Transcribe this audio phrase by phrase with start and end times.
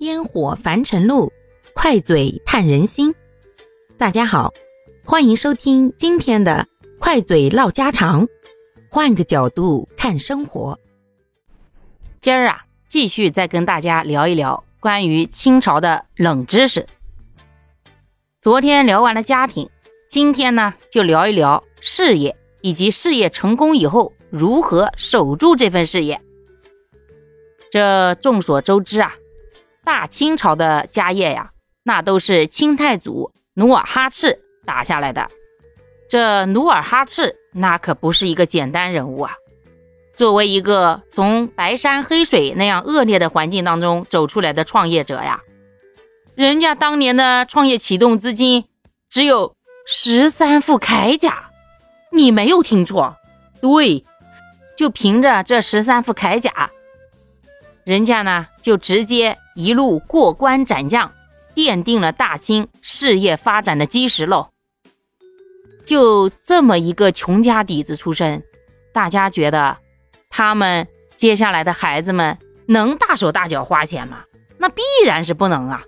[0.00, 1.32] 烟火凡尘路，
[1.72, 3.14] 快嘴探人心。
[3.96, 4.52] 大家好，
[5.04, 6.66] 欢迎收听今天的
[6.98, 8.26] 快嘴唠家常，
[8.90, 10.78] 换个角度看生活。
[12.20, 16.84] 今儿啊，继续再跟大家聊一聊关于清朝的冷知识。
[18.40, 19.70] 昨天聊完了家庭，
[20.10, 26.20] 今天呢就聊一聊事业，以及事业成功以后如何守住这份事业。
[27.70, 29.14] 这众所周知啊。
[29.84, 31.50] 大清朝的家业呀，
[31.82, 35.30] 那都是清太祖努尔哈赤打下来的。
[36.08, 39.32] 这努尔哈赤那可不是一个简单人物啊！
[40.16, 45.40] 作为一个从白山黑水那样恶劣的环境当中走出来的创业者呀，
[46.36, 48.64] 人家当年的创业启动资金
[49.10, 49.56] 只有
[49.86, 51.50] 十三副铠甲，
[52.12, 53.16] 你没有听错，
[53.60, 54.04] 对，
[54.76, 56.70] 就凭着这十三副铠甲，
[57.84, 59.38] 人家呢就直接。
[59.56, 61.12] 一路过关斩将，
[61.54, 64.48] 奠定了大清事业发展的基石喽。
[65.84, 68.42] 就这么一个穷家底子出身，
[68.92, 69.76] 大家觉得
[70.28, 72.36] 他们接下来的孩子们
[72.66, 74.24] 能大手大脚花钱吗？
[74.58, 75.84] 那必然是不能啊！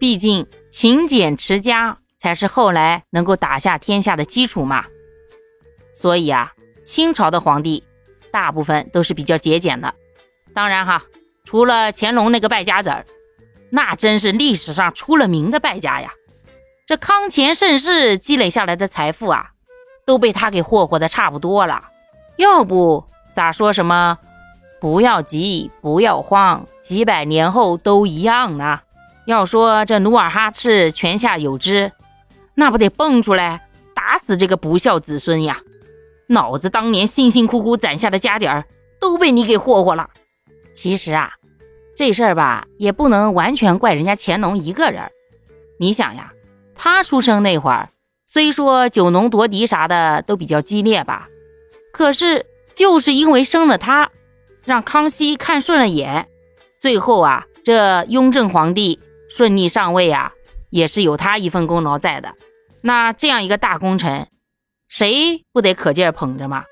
[0.00, 4.84] 毕竟勤俭持家才是后来能够打下天下的基础嘛。
[5.94, 6.52] 所以啊，
[6.84, 7.84] 清朝的皇帝
[8.32, 9.94] 大部分都是比较节俭的。
[10.52, 11.00] 当然哈。
[11.44, 13.04] 除了乾隆那个败家子儿，
[13.70, 16.10] 那真是历史上出了名的败家呀！
[16.86, 19.50] 这康乾盛世积累下来的财富啊，
[20.06, 21.84] 都被他给霍霍的差不多了。
[22.36, 24.18] 要不咋说什么
[24.80, 28.80] “不要急，不要慌，几百年后都一样”呢？
[29.26, 31.92] 要说这努尔哈赤泉下有知，
[32.54, 35.60] 那不得蹦出来打死这个不孝子孙呀！
[36.28, 38.64] 老子当年辛辛苦苦攒下的家底儿，
[38.98, 40.08] 都被你给霍霍了。
[40.74, 41.30] 其实啊，
[41.96, 45.08] 这事儿吧，也不能完全怪人家乾隆一个人。
[45.78, 46.32] 你想呀，
[46.74, 47.88] 他出生那会儿，
[48.26, 51.28] 虽说九农夺嫡啥的都比较激烈吧，
[51.92, 54.10] 可是就是因为生了他，
[54.64, 56.26] 让康熙看顺了眼，
[56.80, 58.98] 最后啊，这雍正皇帝
[59.30, 60.32] 顺利上位啊，
[60.70, 62.34] 也是有他一份功劳在的。
[62.82, 64.28] 那这样一个大功臣，
[64.88, 66.64] 谁不得可劲儿捧着嘛？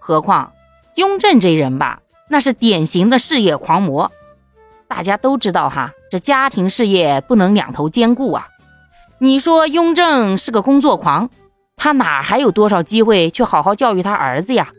[0.00, 0.52] 何况
[0.94, 2.00] 雍正这人吧。
[2.28, 4.10] 那是典型的事业狂魔，
[4.88, 8.48] 大家都知道哈，这家庭事业不能两头兼顾啊。
[9.18, 11.28] 你说雍正是个工作狂，
[11.76, 14.72] 他哪还有多少机会去好好教育他儿子呀？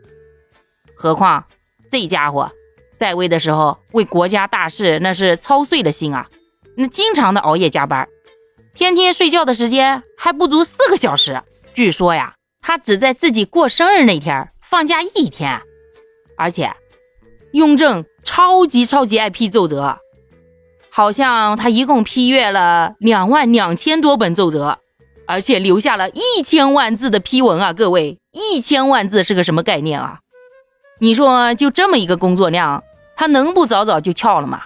[0.96, 1.46] 何况
[1.92, 2.52] 这家伙
[2.98, 6.28] 在位的时候为国家大事那是操碎了心啊，
[6.76, 8.08] 那经常的熬夜加班，
[8.74, 11.42] 天天睡觉的时间还不足四个小时。
[11.74, 15.62] 据说呀，他只在自己过生日那天放假一天，
[16.38, 16.76] 而且。
[17.56, 19.98] 雍正超级超级爱批奏折，
[20.90, 24.78] 好像他一共批阅了两万两千多本奏折，
[25.26, 27.72] 而且留下了一千万字的批文啊！
[27.72, 30.20] 各位，一千万字是个什么概念啊？
[31.00, 32.84] 你说就这么一个工作量，
[33.16, 34.64] 他能不早早就翘了吗？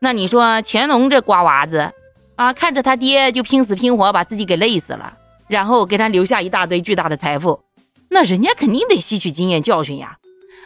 [0.00, 1.92] 那你说乾隆这瓜娃子
[2.36, 5.12] 啊，看着他爹就拼死拼活把自己给累死了，
[5.46, 7.60] 然后给他留下一大堆巨大的财富，
[8.08, 10.16] 那人家肯定得吸取经验教训呀！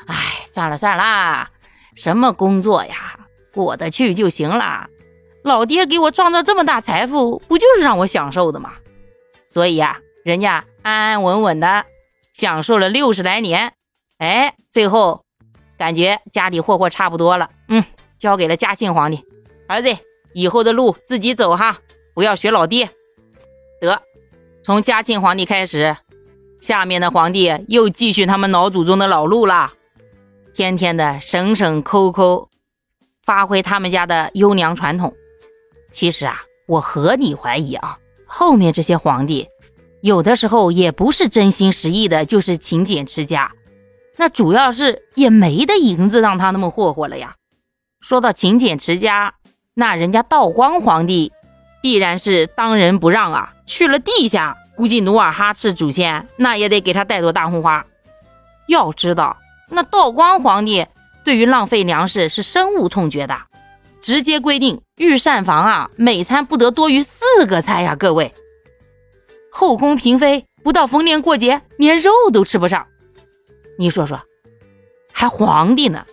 [0.07, 0.33] 哎。
[0.57, 1.51] 算了算了，
[1.97, 3.19] 什么工作呀，
[3.53, 4.89] 过得去就行了。
[5.43, 8.73] 老爹给我创造这么大财富，不就是让我享受的吗？
[9.51, 11.85] 所以呀，人家安安稳稳的
[12.33, 13.75] 享受了六十来年，
[14.17, 15.27] 哎，最后
[15.77, 17.85] 感觉家里霍霍差不多了，嗯，
[18.19, 19.23] 交给了嘉庆皇帝。
[19.69, 19.95] 儿子，
[20.33, 21.77] 以后的路自己走哈，
[22.15, 22.89] 不要学老爹。
[23.79, 24.01] 得，
[24.65, 25.95] 从嘉庆皇帝开始，
[26.63, 29.75] 下面的皇帝又继续他们老祖宗的老路了。
[30.57, 32.49] 天天的省省抠抠，
[33.23, 35.15] 发挥他们家的优良传统。
[35.93, 39.47] 其实啊，我合理怀疑啊，后面这些皇帝
[40.01, 43.53] 有的时候也不是真心实意的，就是勤俭持家。
[44.17, 47.35] 那主要是也没的银子让他那么霍霍了呀。
[48.01, 49.35] 说到勤俭持家，
[49.75, 51.31] 那人家道光皇帝
[51.83, 53.53] 必然是当仁不让啊。
[53.67, 57.85] 去了地下，估计努尔哈赤祖先那也得给他带朵大红花。
[58.69, 59.37] 要知道。
[59.69, 60.87] 那道光皇帝
[61.25, 63.37] 对于浪费粮食是深恶痛绝的，
[64.01, 67.97] 直接规定御膳房啊，每餐不得多于四个菜呀！
[67.97, 68.33] 各位，
[69.51, 72.87] 后宫嫔妃不到逢年过节，连肉都吃不上。
[73.79, 74.21] 你说说，
[75.13, 76.07] 还皇帝呢？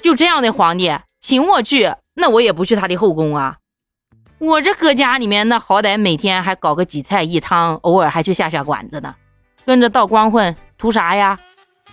[0.00, 3.56] 就这样的皇帝，请我去，那我也不去他的后宫啊！
[4.38, 9.14] 我这搁家里面，那好歹每天还搞个几菜一汤，偶尔还去下下馆子呢。
[9.64, 11.38] 跟着道光混，图啥呀？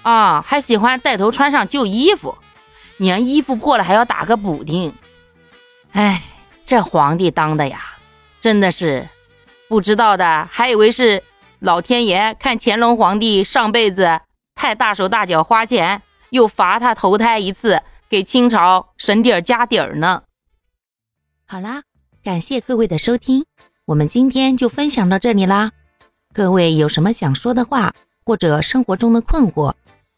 [0.02, 2.38] 啊，还喜欢带头穿上旧衣服，
[2.98, 4.94] 连衣服破了还要打个补丁。
[5.92, 6.24] 哎，
[6.66, 7.82] 这皇帝当的呀，
[8.40, 9.08] 真的是
[9.68, 11.24] 不知道的，还以为是
[11.60, 14.22] 老天爷看乾隆皇帝上辈子
[14.56, 20.24] 太大手大脚花钱，又罚他投胎一次，给清朝省点家底儿呢。
[21.46, 21.84] 好啦，
[22.24, 23.46] 感谢各位的收听，
[23.86, 25.72] 我们今天就分享到这里啦。
[26.32, 27.92] 各位有什么想说的话，
[28.24, 29.74] 或者生活中的困惑，